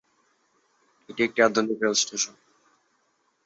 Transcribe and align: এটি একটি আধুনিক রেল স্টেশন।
এটি 1.09 1.21
একটি 1.23 1.39
আধুনিক 1.47 1.77
রেল 1.81 1.95
স্টেশন। 2.01 2.35